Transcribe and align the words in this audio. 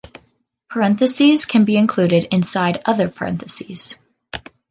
Parentheses 0.67 1.45
can 1.45 1.63
be 1.63 1.77
included 1.77 2.27
inside 2.33 2.81
other 2.87 3.07
parentheses. 3.07 3.97